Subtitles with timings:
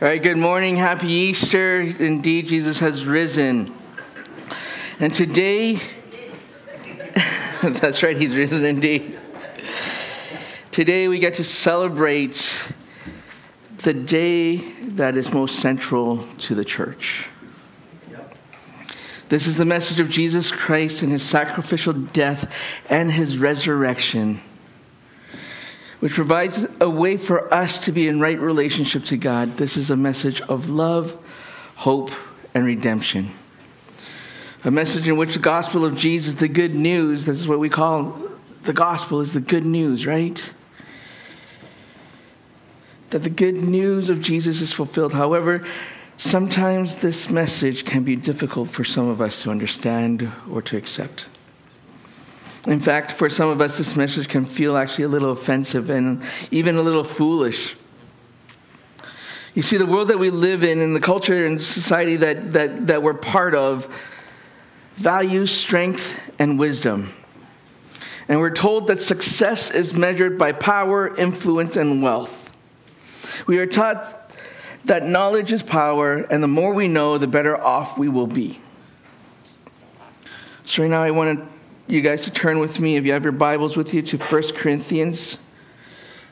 [0.00, 0.76] All right, good morning.
[0.76, 1.80] Happy Easter.
[1.80, 3.76] Indeed, Jesus has risen.
[4.98, 5.74] And today,
[7.62, 9.20] that's right, he's risen indeed.
[10.70, 12.72] Today, we get to celebrate
[13.78, 17.28] the day that is most central to the church.
[19.28, 22.52] This is the message of Jesus Christ and his sacrificial death
[22.88, 24.40] and his resurrection
[26.02, 29.56] which provides a way for us to be in right relationship to God.
[29.56, 31.16] This is a message of love,
[31.76, 32.10] hope,
[32.54, 33.30] and redemption.
[34.64, 37.68] A message in which the gospel of Jesus, the good news, this is what we
[37.68, 38.20] call
[38.64, 40.52] the gospel, is the good news, right?
[43.10, 45.12] That the good news of Jesus is fulfilled.
[45.12, 45.64] However,
[46.16, 51.28] sometimes this message can be difficult for some of us to understand or to accept.
[52.66, 56.22] In fact, for some of us, this message can feel actually a little offensive and
[56.50, 57.76] even a little foolish.
[59.54, 62.86] You see, the world that we live in and the culture and society that, that,
[62.86, 63.92] that we're part of
[64.94, 67.12] values strength and wisdom.
[68.28, 72.50] And we're told that success is measured by power, influence, and wealth.
[73.46, 74.32] We are taught
[74.84, 78.60] that knowledge is power, and the more we know, the better off we will be.
[80.64, 81.51] So, right now, I want to
[81.86, 84.42] you guys to turn with me, if you have your Bibles with you, to 1
[84.54, 85.38] Corinthians.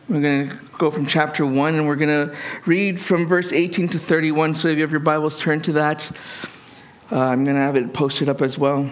[0.09, 3.89] We're going to go from chapter 1 and we're going to read from verse 18
[3.91, 4.55] to 31.
[4.55, 6.11] So if you have your Bibles, turn to that.
[7.13, 8.89] Uh, I'm going to have it posted up as well.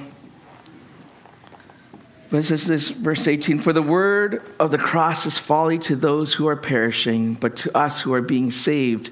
[2.30, 5.96] But it says this, verse 18 For the word of the cross is folly to
[5.96, 9.10] those who are perishing, but to us who are being saved,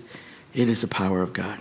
[0.52, 1.60] it is the power of God.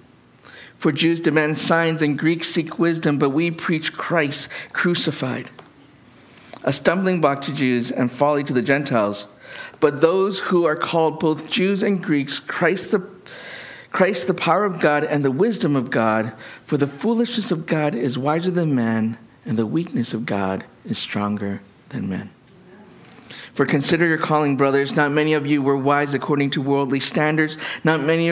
[0.81, 5.51] For Jews demand signs and Greeks seek wisdom, but we preach Christ crucified.
[6.63, 9.27] A stumbling block to Jews and folly to the Gentiles.
[9.79, 13.07] But those who are called both Jews and Greeks, Christ the,
[13.91, 16.33] Christ the power of God and the wisdom of God,
[16.65, 20.97] for the foolishness of God is wiser than man, and the weakness of God is
[20.97, 22.31] stronger than men.
[23.53, 24.95] For consider your calling, brothers.
[24.95, 27.59] Not many of you were wise according to worldly standards.
[27.83, 28.31] Not many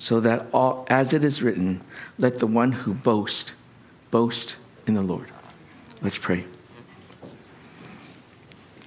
[0.00, 1.82] so that all, as it is written,
[2.18, 3.52] let the one who boasts
[4.10, 4.56] boast
[4.86, 5.30] in the Lord.
[6.00, 6.46] Let's pray.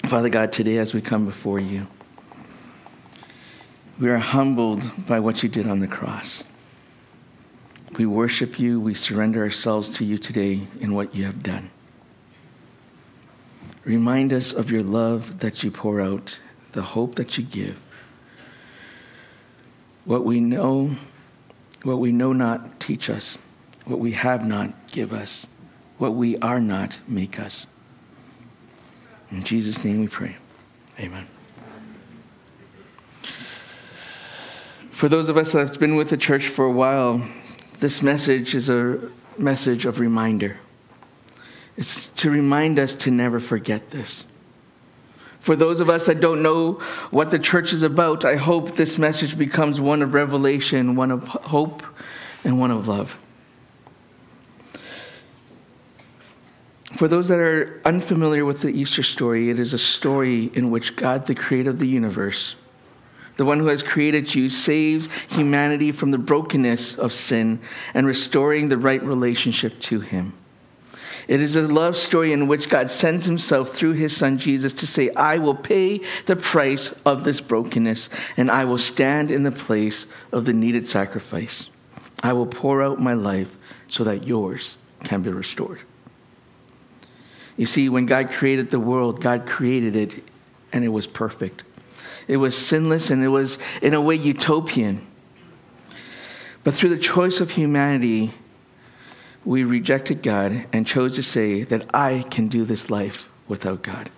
[0.07, 1.88] Father God, today as we come before you,
[4.00, 6.44] we are humbled by what you did on the cross.
[7.95, 11.69] We worship you, we surrender ourselves to you today in what you have done.
[13.85, 16.40] Remind us of your love that you pour out,
[16.72, 17.80] the hope that you give,
[20.06, 20.91] what we know,
[21.84, 23.38] what we know not, teach us.
[23.86, 25.46] What we have not, give us.
[25.97, 27.68] What we are not, make us.
[29.31, 30.36] In Jesus' name we pray.
[31.00, 31.28] Amen.
[34.92, 37.28] For those of us that have been with the church for a while,
[37.80, 40.58] this message is a message of reminder.
[41.75, 44.25] It's to remind us to never forget this.
[45.44, 46.80] For those of us that don't know
[47.12, 51.28] what the church is about, I hope this message becomes one of revelation, one of
[51.28, 51.84] hope,
[52.46, 53.20] and one of love.
[56.96, 60.95] For those that are unfamiliar with the Easter story, it is a story in which
[60.95, 62.56] God, the creator of the universe,
[63.36, 67.60] the one who has created you, saves humanity from the brokenness of sin
[67.94, 70.36] and restoring the right relationship to him.
[71.28, 74.88] It is a love story in which God sends himself through his son Jesus to
[74.88, 79.52] say, I will pay the price of this brokenness, and I will stand in the
[79.52, 81.70] place of the needed sacrifice.
[82.22, 83.56] I will pour out my life
[83.88, 85.81] so that yours can be restored.
[87.58, 90.24] You see, when God created the world, God created it
[90.72, 91.64] and it was perfect.
[92.28, 95.06] It was sinless and it was, in a way, utopian.
[96.64, 98.34] But through the choice of humanity,
[99.45, 104.10] we rejected God and chose to say that I can do this life without God.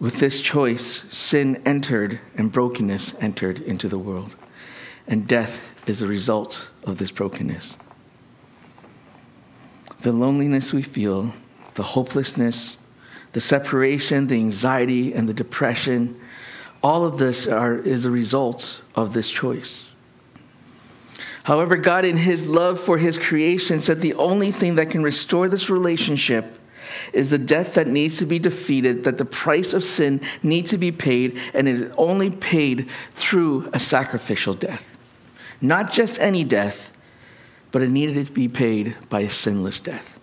[0.00, 4.36] With this choice, sin entered and brokenness entered into the world,
[5.06, 7.74] and death is the result of this brokenness.
[10.02, 11.32] The loneliness we feel,
[11.74, 12.76] the hopelessness,
[13.32, 16.18] the separation, the anxiety, and the depression,
[16.82, 19.87] all of this are, is a result of this choice.
[21.48, 25.48] However, God, in His love for His creation, said the only thing that can restore
[25.48, 26.58] this relationship
[27.14, 30.76] is the death that needs to be defeated, that the price of sin needs to
[30.76, 34.98] be paid, and it is only paid through a sacrificial death.
[35.62, 36.92] Not just any death,
[37.72, 40.20] but it needed to be paid by a sinless death.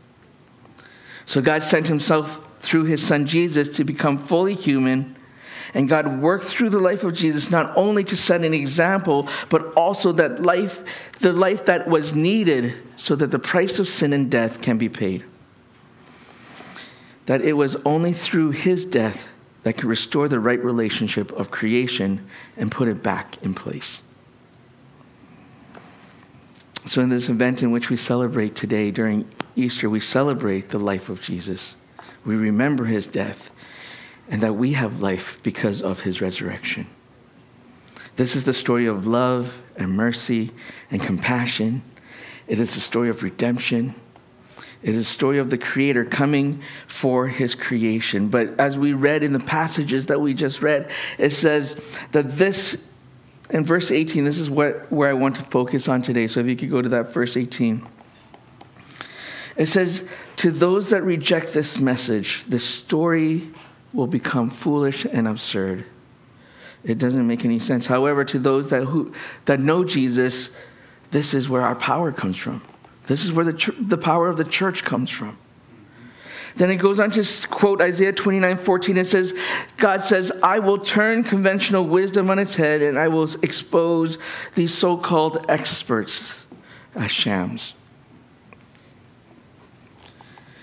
[1.25, 5.14] So God sent himself through his son Jesus to become fully human.
[5.73, 9.73] And God worked through the life of Jesus not only to set an example, but
[9.73, 10.83] also that life,
[11.19, 14.89] the life that was needed so that the price of sin and death can be
[14.89, 15.23] paid
[17.25, 19.27] that it was only through his death
[19.63, 24.01] that could restore the right relationship of creation and put it back in place.
[26.85, 31.09] So, in this event in which we celebrate today during Easter, we celebrate the life
[31.09, 31.75] of Jesus.
[32.23, 33.49] We remember his death
[34.29, 36.87] and that we have life because of his resurrection.
[38.15, 40.51] This is the story of love and mercy
[40.89, 41.81] and compassion.
[42.47, 43.95] It is the story of redemption
[44.85, 48.27] it is a story of the Creator coming for His creation.
[48.27, 51.75] But as we read in the passages that we just read, it says
[52.11, 52.77] that this,
[53.49, 56.27] in verse 18, this is what, where I want to focus on today.
[56.27, 57.83] So if you could go to that verse 18.
[59.57, 60.03] It says,
[60.35, 63.54] To those that reject this message, the story
[63.95, 65.85] will become foolish and absurd.
[66.83, 67.87] It doesn't make any sense.
[67.87, 69.13] However, to those that, who,
[69.45, 70.49] that know Jesus,
[71.11, 72.61] this is where our power comes from.
[73.07, 75.37] This is where the, the power of the church comes from.
[76.55, 78.97] Then it goes on to quote Isaiah 29 14.
[78.97, 79.33] It says,
[79.77, 84.17] God says, I will turn conventional wisdom on its head and I will expose
[84.55, 86.45] these so called experts
[86.95, 87.73] as shams.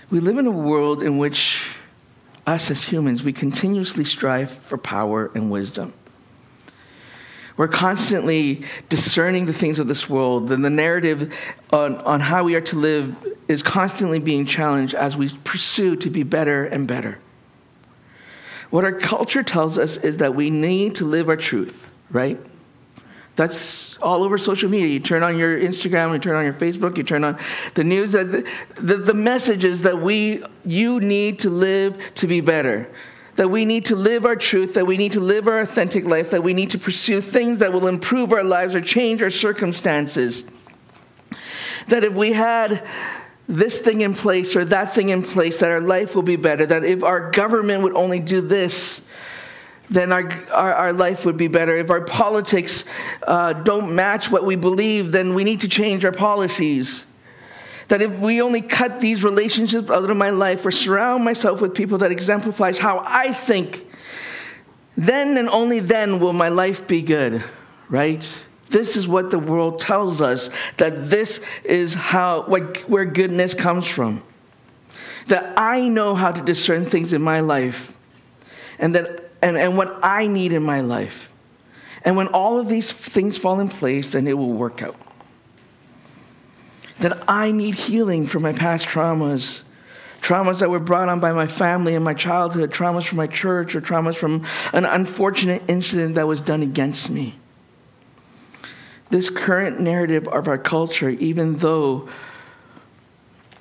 [0.09, 1.75] We live in a world in which
[2.45, 5.93] us as humans, we continuously strive for power and wisdom.
[7.55, 11.33] We're constantly discerning the things of this world, and the narrative
[11.71, 13.15] on, on how we are to live
[13.47, 17.19] is constantly being challenged as we pursue to be better and better.
[18.71, 22.39] What our culture tells us is that we need to live our truth, right?
[23.35, 24.87] That's all over social media.
[24.87, 27.39] You turn on your Instagram, you turn on your Facebook, you turn on
[27.73, 28.11] the news.
[28.11, 32.89] That the, the, the message is that we, you need to live to be better
[33.35, 36.31] that we need to live our truth, that we need to live our authentic life,
[36.31, 40.43] that we need to pursue things that will improve our lives or change our circumstances.
[41.87, 42.85] That if we had
[43.47, 46.65] this thing in place or that thing in place, that our life will be better.
[46.65, 49.01] That if our government would only do this,
[49.89, 51.75] then our, our, our life would be better.
[51.75, 52.85] If our politics
[53.27, 57.05] uh, don't match what we believe, then we need to change our policies.
[57.89, 61.75] That if we only cut these relationships out of my life or surround myself with
[61.75, 63.85] people that exemplifies how I think,
[64.95, 67.43] then and only then will my life be good,
[67.89, 68.43] right?
[68.69, 73.85] This is what the world tells us that this is how what, where goodness comes
[73.85, 74.23] from.
[75.27, 77.93] That I know how to discern things in my life
[78.79, 81.29] and that and, and what I need in my life.
[82.03, 84.95] And when all of these things fall in place, then it will work out
[86.99, 89.63] that I need healing from my past traumas.
[90.21, 93.75] Traumas that were brought on by my family in my childhood, traumas from my church,
[93.75, 97.35] or traumas from an unfortunate incident that was done against me.
[99.09, 102.07] This current narrative of our culture, even though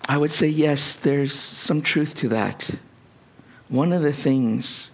[0.09, 2.71] I would say, yes, there's some truth to that,
[3.69, 4.89] one of the things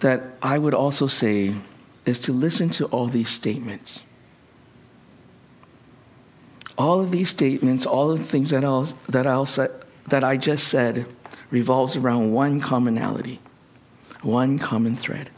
[0.00, 1.54] that I would also say
[2.04, 4.02] is to listen to all these statements
[6.80, 10.66] all of these statements, all of the things that, I'll, that, I'll that I just
[10.66, 11.04] said,
[11.50, 13.38] revolves around one commonality,
[14.22, 15.28] one common thread.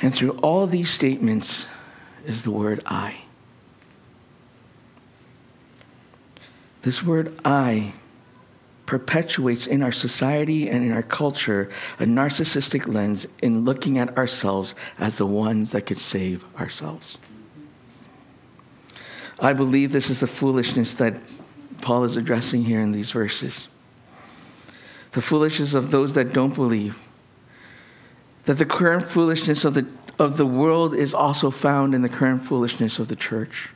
[0.00, 1.66] And through all these statements
[2.24, 3.16] is the word I.
[6.80, 7.92] This word I
[8.86, 14.74] perpetuates in our society and in our culture a narcissistic lens in looking at ourselves
[14.98, 17.18] as the ones that could save ourselves.
[19.38, 21.14] I believe this is the foolishness that
[21.80, 23.68] Paul is addressing here in these verses.
[25.12, 26.96] The foolishness of those that don't believe.
[28.44, 29.86] That the current foolishness of the,
[30.18, 33.70] of the world is also found in the current foolishness of the church.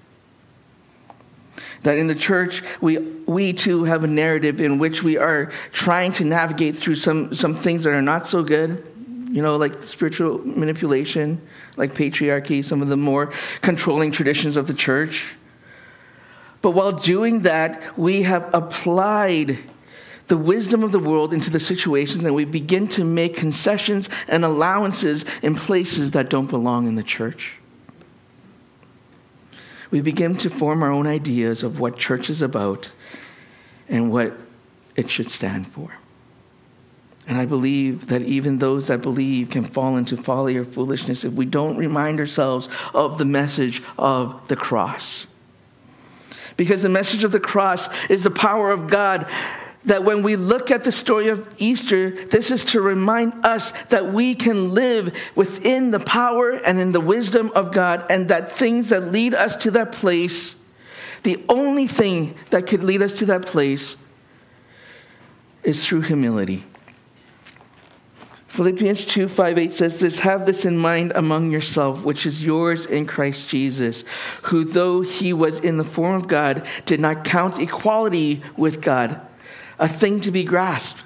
[1.82, 6.12] That in the church, we, we too have a narrative in which we are trying
[6.12, 8.87] to navigate through some, some things that are not so good,
[9.30, 11.40] you know, like spiritual manipulation,
[11.76, 13.32] like patriarchy, some of the more
[13.62, 15.37] controlling traditions of the church.
[16.62, 19.58] But while doing that, we have applied
[20.26, 24.44] the wisdom of the world into the situations and we begin to make concessions and
[24.44, 27.60] allowances in places that don't belong in the church.
[29.90, 32.92] We begin to form our own ideas of what church is about
[33.88, 34.35] and what
[34.97, 35.92] it should stand for.
[37.26, 41.32] And I believe that even those that believe can fall into folly or foolishness if
[41.32, 45.26] we don't remind ourselves of the message of the cross.
[46.56, 49.30] Because the message of the cross is the power of God
[49.84, 54.12] that when we look at the story of Easter, this is to remind us that
[54.12, 58.90] we can live within the power and in the wisdom of God, and that things
[58.90, 60.54] that lead us to that place,
[61.22, 63.96] the only thing that could lead us to that place
[65.62, 66.64] is through humility.
[68.49, 72.84] Philippians 2 5 8 says this Have this in mind among yourself, which is yours
[72.84, 74.02] in Christ Jesus,
[74.42, 79.20] who, though he was in the form of God, did not count equality with God
[79.80, 81.02] a thing to be grasped.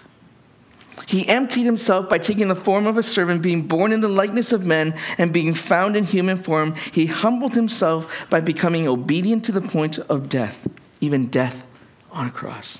[1.06, 4.52] He emptied himself by taking the form of a servant, being born in the likeness
[4.52, 6.74] of men, and being found in human form.
[6.92, 10.66] He humbled himself by becoming obedient to the point of death,
[11.00, 11.64] even death
[12.12, 12.78] on a cross.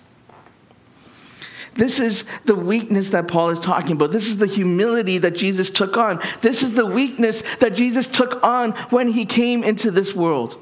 [1.74, 4.12] This is the weakness that Paul is talking about.
[4.12, 6.20] This is the humility that Jesus took on.
[6.40, 10.56] This is the weakness that Jesus took on when he came into this world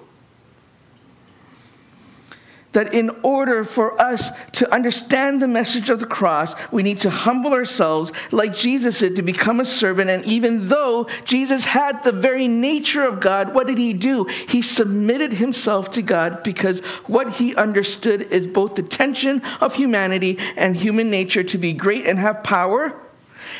[2.73, 7.11] that in order for us to understand the message of the cross, we need to
[7.11, 10.11] humble ourselves like Jesus did to become a servant.
[10.11, 14.25] And even though Jesus had the very nature of God, what did he do?
[14.25, 20.39] He submitted himself to God because what he understood is both the tension of humanity
[20.57, 22.95] and human nature to be great and have power.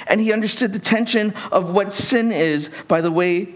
[0.07, 3.55] And he understood the tension of what sin is by the way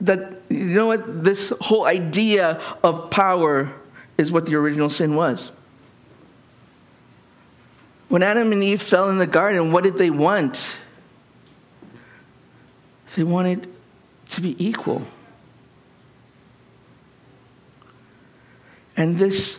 [0.00, 1.24] that you know what?
[1.24, 3.72] This whole idea of power
[4.18, 5.50] is what the original sin was.
[8.08, 10.76] When Adam and Eve fell in the garden, what did they want?
[13.16, 13.68] They wanted
[14.30, 15.02] to be equal.
[18.96, 19.58] And this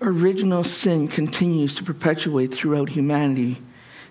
[0.00, 3.62] original sin continues to perpetuate throughout humanity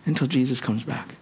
[0.06, 1.16] until Jesus comes back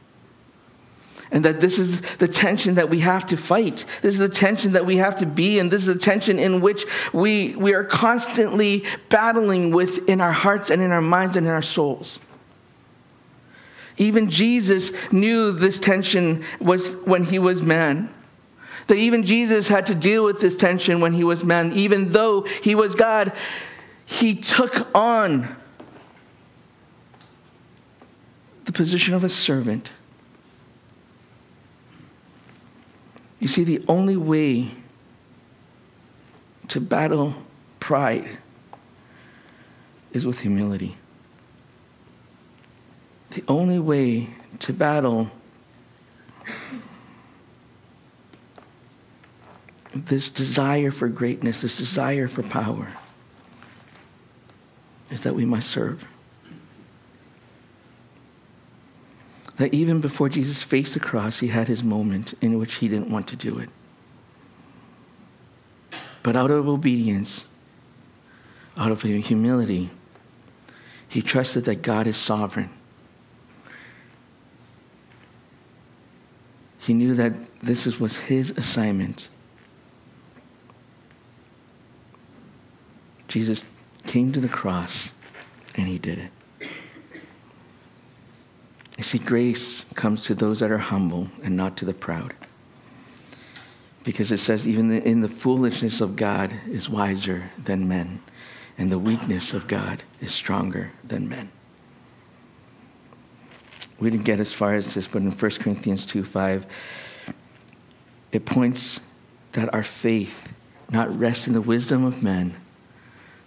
[1.31, 3.85] and that this is the tension that we have to fight.
[4.01, 5.69] This is the tension that we have to be in.
[5.69, 10.69] This is the tension in which we, we are constantly battling with in our hearts
[10.69, 12.19] and in our minds and in our souls.
[13.97, 18.13] Even Jesus knew this tension was when he was man.
[18.87, 21.71] That even Jesus had to deal with this tension when he was man.
[21.71, 23.31] Even though he was God,
[24.05, 25.55] he took on
[28.65, 29.91] the position of a servant
[33.41, 34.69] You see, the only way
[36.67, 37.33] to battle
[37.79, 38.37] pride
[40.13, 40.95] is with humility.
[43.31, 44.29] The only way
[44.59, 45.31] to battle
[49.95, 52.89] this desire for greatness, this desire for power,
[55.09, 56.07] is that we must serve.
[59.61, 63.11] That even before Jesus faced the cross, he had his moment in which he didn't
[63.11, 63.69] want to do it.
[66.23, 67.45] But out of obedience,
[68.75, 69.91] out of humility,
[71.07, 72.71] he trusted that God is sovereign.
[76.79, 79.29] He knew that this was his assignment.
[83.27, 83.63] Jesus
[84.07, 85.09] came to the cross
[85.75, 86.31] and he did it.
[89.01, 92.35] You see, grace comes to those that are humble and not to the proud.
[94.03, 98.21] Because it says, even in the foolishness of God is wiser than men,
[98.77, 101.49] and the weakness of God is stronger than men.
[103.99, 106.67] We didn't get as far as this, but in 1 Corinthians 2 5,
[108.31, 108.99] it points
[109.53, 110.53] that our faith
[110.91, 112.55] not rests in the wisdom of men,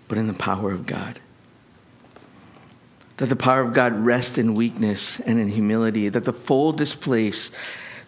[0.09, 1.21] but in the power of God
[3.17, 7.51] that the power of God rests in weakness and in humility, that the full displace,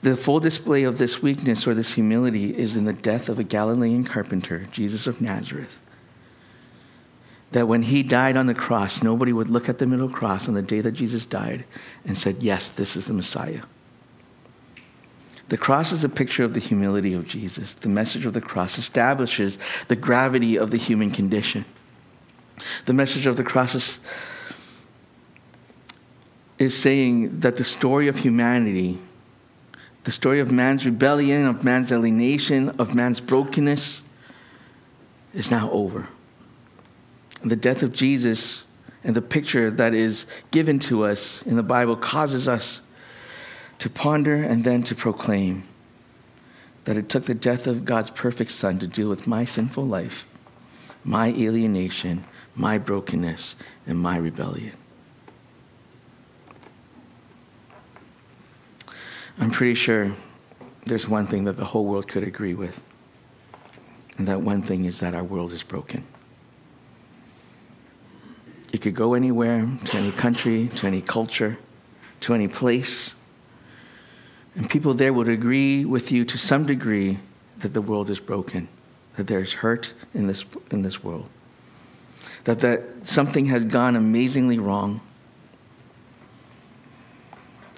[0.03, 3.45] the full display of this weakness or this humility is in the death of a
[3.45, 5.81] Galilean carpenter, Jesus of Nazareth.
[7.53, 10.55] That when he died on the cross, nobody would look at the middle cross on
[10.55, 11.65] the day that Jesus died
[12.05, 13.63] and said, Yes, this is the Messiah.
[15.49, 17.75] The cross is a picture of the humility of Jesus.
[17.75, 21.65] The message of the cross establishes the gravity of the human condition.
[22.87, 23.99] The message of the cross is,
[26.59, 28.99] is saying that the story of humanity,
[30.05, 34.01] the story of man's rebellion, of man's alienation, of man's brokenness,
[35.35, 36.09] is now over.
[37.43, 38.63] And the death of Jesus
[39.05, 42.81] and the picture that is given to us in the Bible causes us
[43.79, 45.65] to ponder and then to proclaim
[46.85, 50.27] that it took the death of God's perfect Son to deal with my sinful life,
[51.05, 53.55] my alienation, my brokenness,
[53.87, 54.73] and my rebellion.
[59.39, 60.15] I'm pretty sure
[60.87, 62.81] there's one thing that the whole world could agree with.
[64.19, 66.05] And that one thing is that our world is broken.
[68.73, 71.59] You could go anywhere, to any country, to any culture,
[72.21, 73.13] to any place,
[74.55, 77.19] and people there would agree with you to some degree
[77.59, 78.69] that the world is broken,
[79.17, 81.29] that there's hurt in this, in this world,
[82.45, 85.03] that, that something has gone amazingly wrong.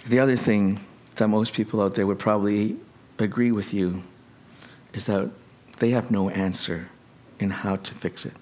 [0.06, 0.80] The other thing
[1.18, 2.76] that most people out there would probably
[3.18, 4.02] agree with you
[4.94, 5.30] is that
[5.78, 6.88] they have no answer
[7.38, 8.34] in how to fix it.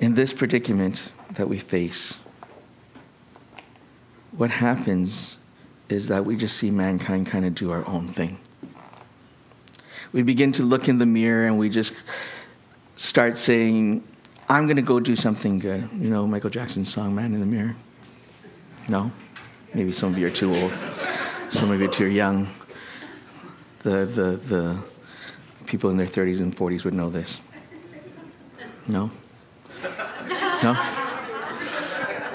[0.00, 2.18] In this predicament that we face,
[4.32, 5.36] what happens
[5.88, 8.38] is that we just see mankind kind of do our own thing.
[10.12, 11.92] We begin to look in the mirror and we just
[12.96, 14.02] start saying,
[14.48, 15.88] I'm going to go do something good.
[15.94, 17.76] You know Michael Jackson's song, Man in the Mirror?
[18.88, 19.10] No?
[19.74, 20.72] Maybe some of you are too old.
[21.50, 22.48] Some of you are too young.
[23.82, 24.78] The, the, the
[25.66, 27.40] people in their 30s and 40s would know this.
[28.86, 29.10] No?
[30.62, 30.76] No?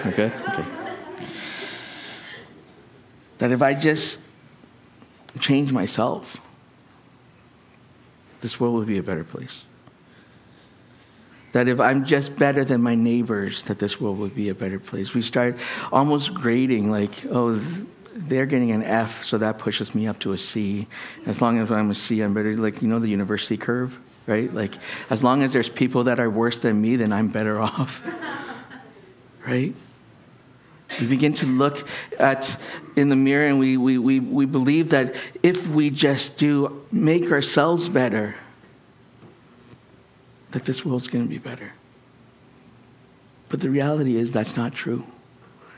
[0.06, 0.32] Okay.
[0.50, 0.65] Okay
[3.38, 4.17] that if I just
[5.39, 6.38] change myself,
[8.41, 9.63] this world would be a better place.
[11.58, 14.78] That if I'm just better than my neighbors, that this world would be a better
[14.80, 15.16] place.
[15.16, 15.58] We start
[15.92, 17.60] almost grading like, oh,
[18.14, 20.86] they're getting an F, so that pushes me up to a C.
[21.25, 22.55] As long as I'm a C, I'm better.
[22.55, 24.53] Like, you know, the university curve, right?
[24.53, 24.75] Like,
[25.10, 28.03] as long as there's people that are worse than me, then I'm better off,
[29.48, 29.74] right?
[31.00, 31.88] We begin to look
[32.20, 32.55] at
[32.96, 37.31] in the mirror and we, we, we, we believe that if we just do make
[37.31, 38.36] ourselves better,
[40.51, 41.74] that this world's going to be better.
[43.50, 45.05] But the reality is that's not true.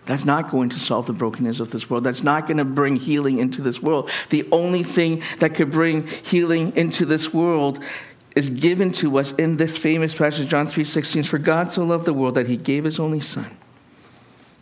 [0.06, 2.04] That's not going to solve the brokenness of this world.
[2.04, 4.10] That's not going to bring healing into this world.
[4.30, 7.84] The only thing that could bring healing into this world
[8.36, 11.28] is given to us in this famous passage, John 3:16.
[11.28, 13.59] For God so loved the world that he gave his only son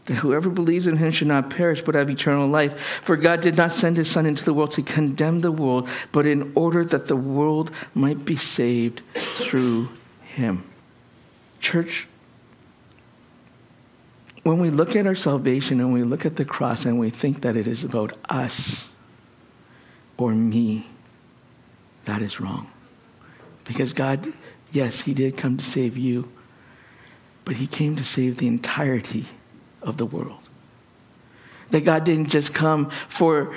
[0.07, 3.01] that whoever believes in him should not perish but have eternal life.
[3.03, 6.25] For God did not send his Son into the world to condemn the world, but
[6.25, 9.89] in order that the world might be saved through
[10.21, 10.63] him.
[11.59, 12.07] Church,
[14.43, 17.41] when we look at our salvation and we look at the cross and we think
[17.41, 18.85] that it is about us
[20.17, 20.87] or me,
[22.05, 22.71] that is wrong.
[23.65, 24.31] Because God,
[24.71, 26.31] yes, He did come to save you,
[27.43, 29.25] but He came to save the entirety
[29.81, 30.49] of the world.
[31.71, 33.55] That God didn't just come for,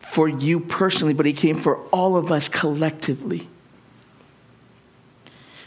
[0.00, 3.48] for you personally, but He came for all of us collectively.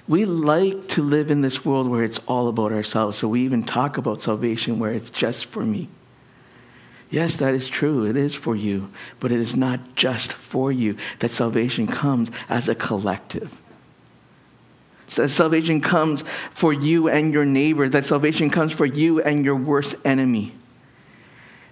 [0.07, 3.63] We like to live in this world where it's all about ourselves, so we even
[3.63, 5.87] talk about salvation where it's just for me.
[7.09, 8.05] Yes, that is true.
[8.05, 12.69] It is for you, but it is not just for you that salvation comes as
[12.69, 13.61] a collective
[15.11, 19.95] salvation comes for you and your neighbor, that salvation comes for you and your worst
[20.05, 20.53] enemy.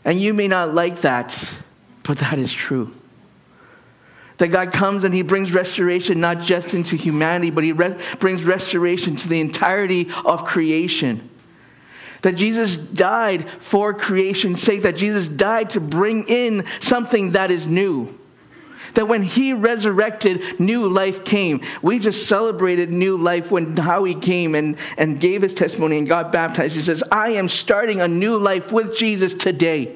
[0.03, 1.37] And you may not like that,
[2.03, 2.93] but that is true.
[4.37, 8.43] That God comes and He brings restoration not just into humanity, but He re- brings
[8.43, 11.29] restoration to the entirety of creation.
[12.21, 17.65] That Jesus died for creation's sake, that Jesus died to bring in something that is
[17.65, 18.18] new.
[18.95, 21.61] That when he resurrected, new life came.
[21.81, 26.07] We just celebrated new life when how he came and, and gave his testimony and
[26.07, 26.75] got baptized.
[26.75, 29.95] He says, I am starting a new life with Jesus today.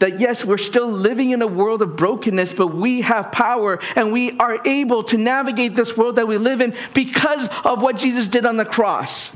[0.00, 4.12] That yes, we're still living in a world of brokenness, but we have power and
[4.12, 8.26] we are able to navigate this world that we live in because of what Jesus
[8.26, 9.30] did on the cross.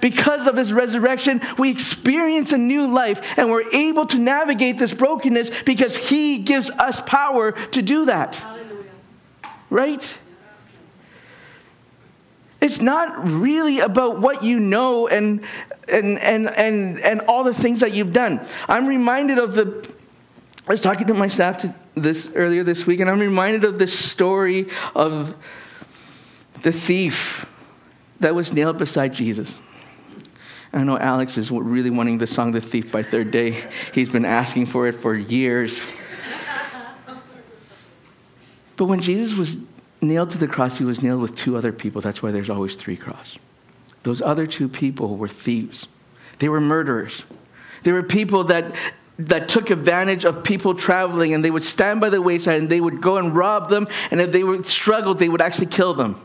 [0.00, 4.92] Because of his resurrection, we experience a new life and we're able to navigate this
[4.92, 8.34] brokenness because he gives us power to do that.
[8.34, 8.84] Hallelujah.
[9.70, 10.18] Right?
[12.60, 15.42] It's not really about what you know and,
[15.86, 18.40] and, and, and, and all the things that you've done.
[18.68, 19.86] I'm reminded of the,
[20.66, 23.78] I was talking to my staff to this earlier this week, and I'm reminded of
[23.78, 25.36] this story of
[26.62, 27.44] the thief
[28.20, 29.58] that was nailed beside Jesus.
[30.74, 33.62] I know Alex is really wanting the song The Thief by Third Day.
[33.94, 35.80] He's been asking for it for years.
[38.74, 39.56] But when Jesus was
[40.02, 42.00] nailed to the cross, he was nailed with two other people.
[42.00, 43.38] That's why there's always three cross.
[44.02, 45.86] Those other two people were thieves.
[46.40, 47.22] They were murderers.
[47.84, 48.74] They were people that
[49.16, 52.80] that took advantage of people traveling and they would stand by the wayside and they
[52.80, 56.20] would go and rob them and if they were struggled they would actually kill them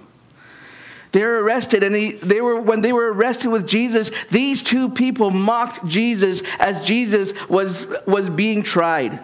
[1.12, 4.90] they were arrested and he, they were when they were arrested with jesus these two
[4.90, 9.20] people mocked jesus as jesus was was being tried.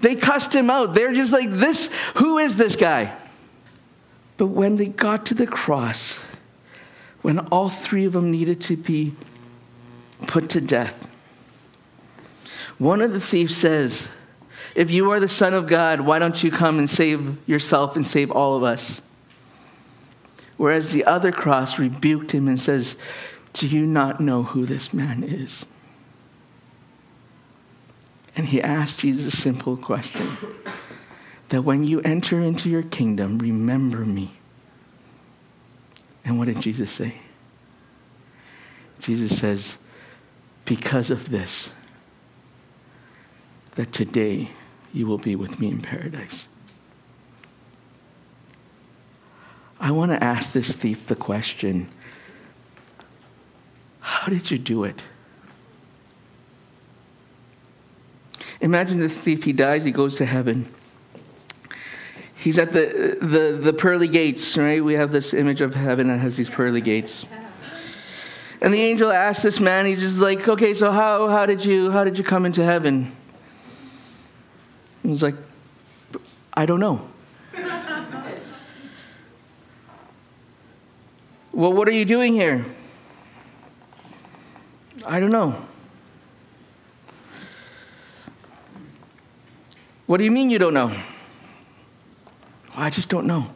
[0.00, 0.94] They cussed him out.
[0.94, 3.16] They're just like this who is this guy?
[4.36, 6.18] But when they got to the cross,
[7.20, 9.14] when all three of them needed to be
[10.26, 11.06] put to death,
[12.78, 14.08] one of the thieves says,
[14.74, 18.06] If you are the Son of God, why don't you come and save yourself and
[18.06, 19.02] save all of us?
[20.60, 22.94] Whereas the other cross rebuked him and says,
[23.54, 25.64] Do you not know who this man is?
[28.36, 30.36] And he asked Jesus a simple question
[31.48, 34.32] that when you enter into your kingdom, remember me.
[36.26, 37.14] And what did Jesus say?
[39.00, 39.78] Jesus says,
[40.66, 41.72] because of this,
[43.76, 44.50] that today
[44.92, 46.44] you will be with me in paradise.
[49.90, 51.88] I want to ask this thief the question
[53.98, 55.02] How did you do it?
[58.60, 60.72] Imagine this thief, he dies, he goes to heaven.
[62.36, 64.82] He's at the, the, the pearly gates, right?
[64.82, 67.26] We have this image of heaven that has these pearly gates.
[68.60, 71.90] And the angel asks this man, he's just like, okay, so how, how, did, you,
[71.90, 73.12] how did you come into heaven?
[75.02, 75.34] he's like,
[76.54, 77.09] I don't know.
[81.60, 82.64] Well, what are you doing here?
[85.04, 85.62] I don't know.
[90.06, 90.90] What do you mean you don't know?
[92.74, 93.50] I just don't know.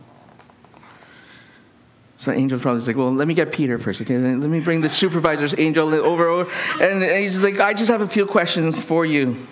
[2.19, 4.19] So the angel's probably like, well, let me get Peter first, okay?
[4.19, 6.53] Let me bring the supervisor's angel over, over.
[6.83, 9.47] And he's like, I just have a few questions for you.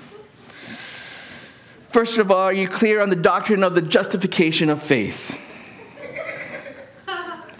[1.88, 5.38] First of all, are you clear on the doctrine of the justification of faith?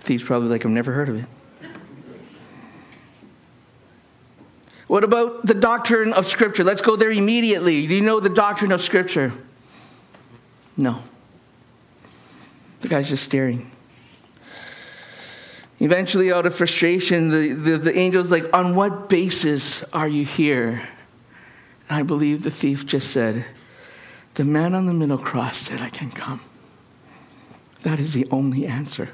[0.03, 1.27] Thief's probably like, I've never heard of it.
[4.89, 6.65] What about the doctrine of Scripture?
[6.65, 7.87] Let's go there immediately.
[7.87, 9.33] Do you know the doctrine of Scripture?
[10.77, 11.03] No.
[12.81, 13.71] The guy's just staring.
[15.79, 20.83] Eventually, out of frustration, the, the, the angel's like, On what basis are you here?
[21.89, 23.45] And I believe the thief just said,
[24.35, 26.41] The man on the middle cross said, I can come.
[27.83, 29.11] That is the only answer.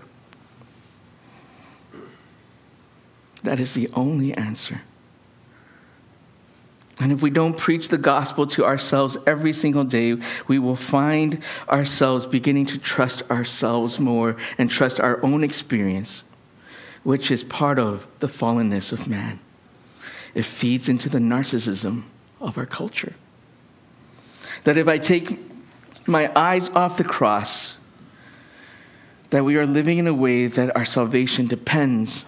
[3.43, 4.83] That is the only answer.
[7.01, 10.17] And if we don't preach the gospel to ourselves every single day,
[10.49, 16.25] we will find ourselves beginning to trust ourselves more and trust our own experience,
[17.05, 19.39] which is part of the fallenness of man.
[20.35, 22.03] It feeds into the narcissism
[22.41, 23.15] of our culture.
[24.65, 25.39] That if I take
[26.09, 27.77] my eyes off the cross,
[29.31, 32.25] that we are living in a way that our salvation depends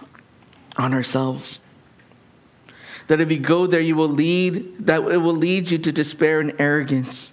[0.77, 1.59] on ourselves
[3.11, 6.39] that if you go there, you will lead, that it will lead you to despair
[6.39, 7.29] and arrogance.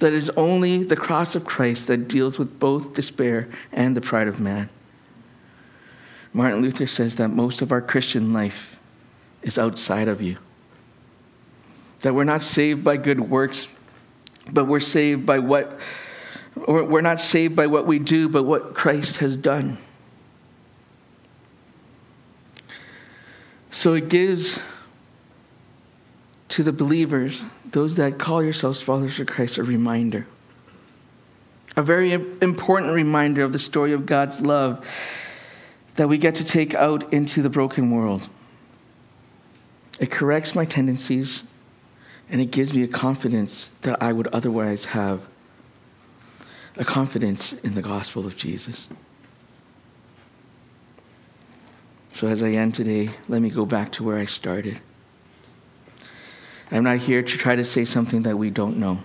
[0.00, 4.26] That is only the cross of Christ that deals with both despair and the pride
[4.26, 4.68] of man.
[6.32, 8.80] Martin Luther says that most of our Christian life
[9.42, 10.38] is outside of you.
[12.00, 13.68] That we're not saved by good works,
[14.50, 15.78] but we're saved by what,
[16.66, 19.78] we're not saved by what we do, but what Christ has done.
[23.70, 24.60] So it gives
[26.48, 30.26] to the believers, those that call yourselves followers of Christ, a reminder.
[31.76, 34.84] A very important reminder of the story of God's love
[35.94, 38.28] that we get to take out into the broken world.
[40.00, 41.44] It corrects my tendencies
[42.28, 45.26] and it gives me a confidence that I would otherwise have
[46.76, 48.88] a confidence in the gospel of Jesus.
[52.12, 54.80] So, as I end today, let me go back to where I started.
[56.70, 59.00] I'm not here to try to say something that we don't know.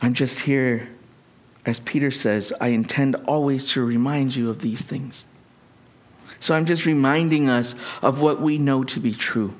[0.00, 0.88] I'm just here
[1.68, 5.24] as Peter says, I intend always to remind you of these things.
[6.40, 9.54] So I'm just reminding us of what we know to be true.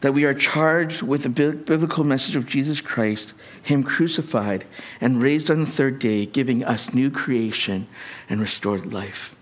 [0.00, 4.64] That we are charged with the biblical message of Jesus Christ, Him crucified
[5.02, 7.86] and raised on the third day, giving us new creation
[8.30, 9.36] and restored life.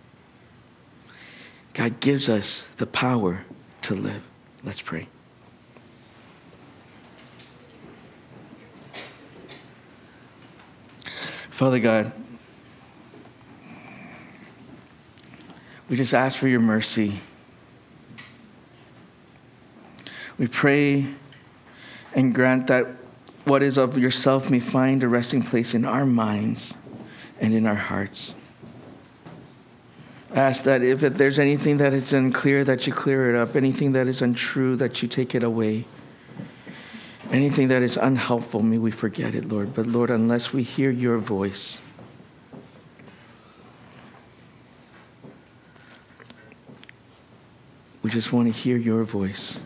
[1.76, 3.44] God gives us the power
[3.82, 4.22] to live.
[4.64, 5.08] Let's pray.
[11.50, 12.12] Father God,
[15.90, 17.20] we just ask for your mercy.
[20.38, 21.06] We pray
[22.14, 22.86] and grant that
[23.44, 26.72] what is of yourself may find a resting place in our minds
[27.38, 28.34] and in our hearts.
[30.36, 34.06] Ask that if there's anything that is unclear, that you clear it up, anything that
[34.06, 35.86] is untrue, that you take it away.
[37.32, 39.72] Anything that is unhelpful, may we forget it, Lord.
[39.72, 41.78] But Lord, unless we hear your voice,
[48.02, 49.56] we just want to hear your voice.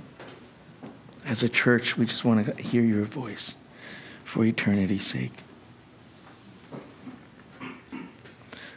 [1.26, 3.56] As a church, we just want to hear your voice
[4.24, 5.32] for eternity's sake.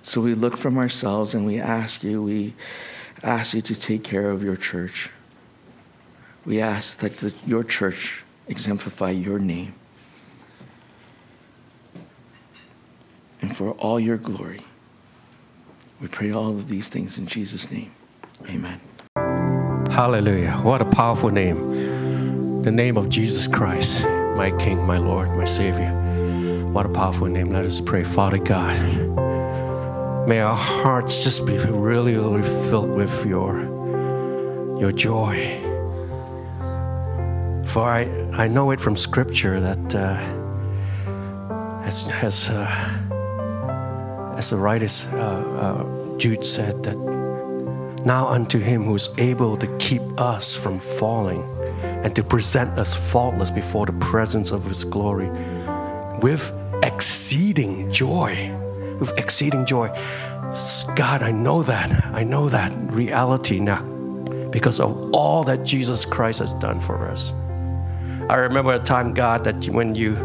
[0.03, 2.53] So we look from ourselves and we ask you, we
[3.23, 5.09] ask you to take care of your church.
[6.45, 9.73] We ask that the, your church exemplify your name.
[13.41, 14.61] And for all your glory,
[16.01, 17.91] we pray all of these things in Jesus' name.
[18.49, 18.79] Amen.
[19.89, 20.51] Hallelujah.
[20.63, 22.61] What a powerful name.
[22.63, 24.03] The name of Jesus Christ,
[24.35, 25.91] my King, my Lord, my Savior.
[26.71, 27.51] What a powerful name.
[27.51, 28.03] Let us pray.
[28.03, 28.75] Father God,
[30.27, 33.61] may our hearts just be really, really filled with your,
[34.79, 35.63] your joy
[37.73, 38.01] for I,
[38.33, 40.15] I know it from Scripture that uh,
[41.83, 42.67] as, as, uh,
[44.37, 46.95] as the writer uh, uh, Jude said, that
[48.05, 51.41] now unto him who is able to keep us from falling
[51.81, 55.31] and to present us faultless before the presence of his glory
[56.21, 56.51] with
[56.83, 58.62] exceeding joy.
[59.03, 59.89] With exceeding joy.
[60.95, 62.05] God, I know that.
[62.13, 63.83] I know that reality now
[64.49, 67.33] because of all that Jesus Christ has done for us.
[68.29, 70.15] I remember a time, God, that when you,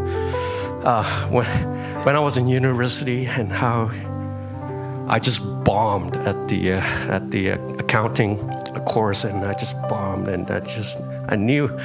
[0.85, 1.45] uh, when,
[2.05, 3.91] when I was in university and how
[5.09, 8.37] I just bombed at the, uh, at the uh, accounting
[8.85, 11.77] course and I just bombed and I just, I knew,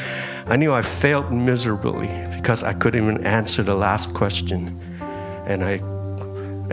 [0.46, 4.78] I knew I failed miserably because I couldn't even answer the last question.
[5.46, 5.80] And I,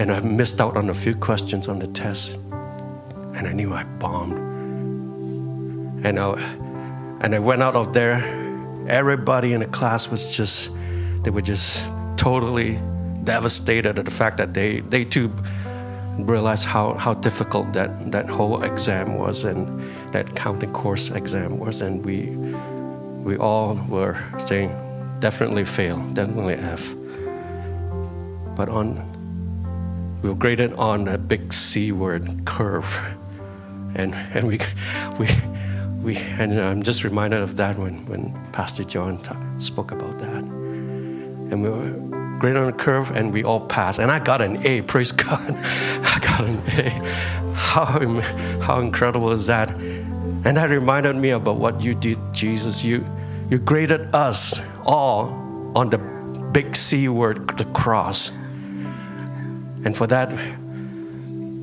[0.01, 2.35] and I missed out on a few questions on the test.
[3.35, 4.37] And I knew I bombed.
[6.05, 6.31] And I,
[7.21, 8.41] and I went out of there
[8.87, 10.71] Everybody in the class was just,
[11.23, 11.85] they were just
[12.17, 12.79] totally
[13.23, 15.31] devastated at the fact that they, they too
[16.17, 21.81] realized how, how difficult that, that whole exam was and that counting course exam was.
[21.81, 22.31] And we,
[23.23, 24.75] we all were saying,
[25.19, 26.95] definitely fail, definitely F.
[28.55, 29.10] But on,
[30.21, 32.99] we were graded on a big C word curve.
[33.95, 34.59] And, and we,
[35.19, 35.27] we,
[36.01, 40.43] we, and I'm just reminded of that when, when Pastor Jon t- spoke about that.
[40.43, 43.99] And we were graded on the curve and we all passed.
[43.99, 45.39] And I got an A, praise God.
[45.55, 46.89] I got an A.
[47.55, 47.85] How,
[48.61, 49.71] how incredible is that?
[49.71, 52.83] And that reminded me about what you did, Jesus.
[52.83, 53.05] You,
[53.49, 55.29] you graded us all
[55.75, 55.97] on the
[56.51, 58.31] big C word, the cross.
[59.83, 60.31] And for that,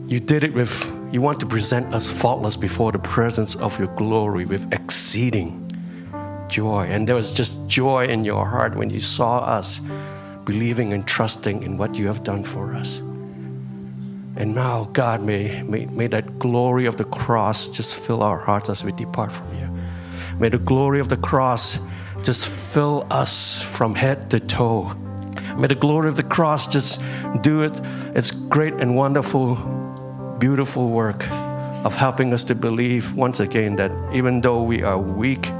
[0.08, 3.88] you did it with you want to present us faultless before the presence of your
[3.88, 5.64] glory with exceeding
[6.48, 6.86] joy.
[6.86, 9.80] And there was just joy in your heart when you saw us
[10.44, 12.98] believing and trusting in what you have done for us.
[14.36, 18.68] And now, God, may, may, may that glory of the cross just fill our hearts
[18.68, 19.68] as we depart from you.
[20.38, 21.78] May the glory of the cross
[22.22, 24.92] just fill us from head to toe.
[25.58, 27.02] May the glory of the cross just
[27.42, 27.80] do it,
[28.14, 29.56] its great and wonderful
[30.38, 31.28] beautiful work
[31.84, 35.50] of helping us to believe once again that even though we are weak,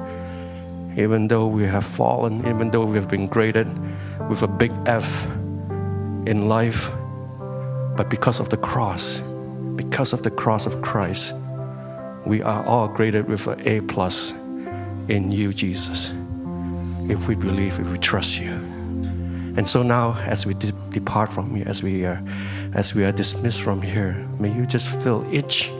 [0.96, 3.66] even though we have fallen, even though we have been graded
[4.28, 5.26] with a big F
[6.26, 6.90] in life,
[7.96, 9.20] but because of the cross,
[9.76, 11.34] because of the cross of Christ,
[12.26, 14.32] we are all graded with an A plus
[15.08, 16.12] in you, Jesus.
[17.08, 18.77] If we believe, if we trust you.
[19.56, 22.22] And so now, as we de- depart from here, as we are,
[22.74, 25.70] as we are dismissed from here, may you just fill each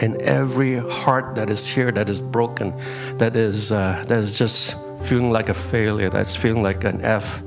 [0.00, 2.72] and every heart that is here that is broken,
[3.18, 7.42] that is uh, that is just feeling like a failure, that's feeling like an F.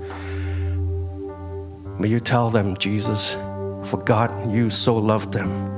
[1.99, 3.33] May you tell them, Jesus,
[3.89, 5.73] for God, you so loved them.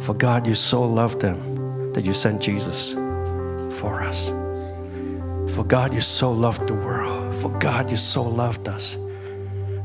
[0.00, 2.92] For God, you so loved them that you sent Jesus
[3.80, 4.28] for us.
[5.54, 7.27] For God, you so loved the world.
[7.40, 8.94] For God, you so loved us.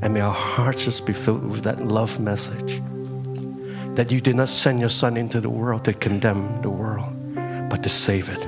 [0.02, 2.82] And may our hearts just be filled with that love message
[3.96, 7.14] that you did not send your Son into the world to condemn the world,
[7.70, 8.44] but to save it.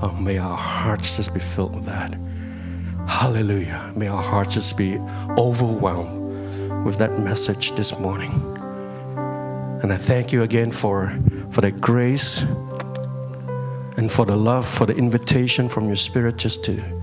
[0.00, 2.14] Oh, may our hearts just be filled with that.
[3.06, 3.92] Hallelujah.
[3.94, 4.98] May our hearts just be
[5.36, 8.32] overwhelmed with that message this morning.
[9.82, 11.16] And I thank you again for,
[11.50, 12.42] for that grace
[13.96, 16.97] and for the love, for the invitation from your Spirit just to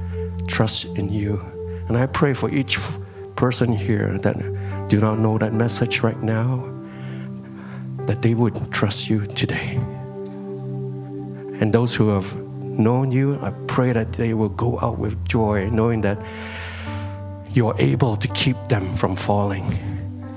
[0.47, 1.41] trust in you.
[1.87, 2.79] And I pray for each
[3.35, 4.37] person here that
[4.87, 6.63] do not know that message right now,
[8.05, 9.75] that they would trust you today.
[11.59, 15.69] And those who have known you, I pray that they will go out with joy,
[15.69, 16.19] knowing that
[17.51, 19.65] you are able to keep them from falling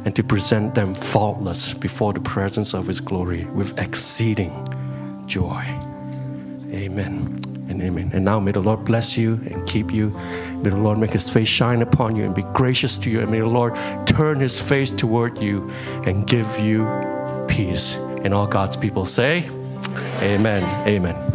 [0.04, 4.52] and to present them faultless before the presence of His glory with exceeding
[5.26, 5.64] joy.
[6.72, 7.37] Amen
[7.68, 8.10] and amen.
[8.12, 10.10] And now may the Lord bless you and keep you.
[10.62, 13.20] May the Lord make his face shine upon you and be gracious to you.
[13.20, 13.74] And may the Lord
[14.06, 15.70] turn his face toward you
[16.04, 16.86] and give you
[17.48, 17.94] peace.
[18.24, 19.48] And all God's people say,
[20.20, 20.64] Amen.
[20.88, 21.27] Amen.